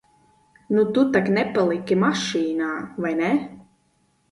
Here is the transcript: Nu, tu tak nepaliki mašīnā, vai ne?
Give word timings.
Nu, 0.77 0.85
tu 0.95 1.03
tak 1.17 1.29
nepaliki 1.35 1.99
mašīnā, 2.05 2.73
vai 3.07 3.15
ne? 3.23 3.33